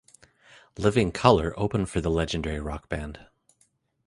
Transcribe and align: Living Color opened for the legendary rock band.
Living 0.79 1.11
Color 1.11 1.53
opened 1.59 1.87
for 1.87 2.01
the 2.01 2.09
legendary 2.09 2.59
rock 2.59 2.89
band. 2.89 3.27